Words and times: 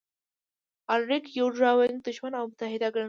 الاریک 0.93 1.25
یو 1.39 1.47
ډاروونکی 1.57 2.03
دښمن 2.07 2.31
او 2.39 2.45
متحد 2.51 2.81
ګڼل 2.83 2.91
کېده 2.95 2.99